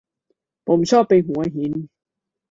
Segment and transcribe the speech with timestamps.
[0.67, 1.73] ผมชอบไปหัวหิน